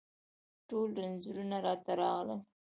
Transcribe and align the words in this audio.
ټول 0.67 0.89
رنځونه 1.03 1.57
راته 1.65 1.91
راغلل 2.01 2.39